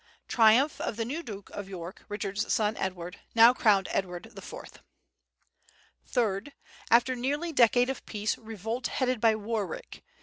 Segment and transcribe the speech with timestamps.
[0.27, 4.63] Triumph of the new Duke of York, Richard's son, Edward, now crowned Edward IV.
[6.07, 6.53] Third
[6.89, 10.01] After nearly decade of peace, revolt headed by Warwick.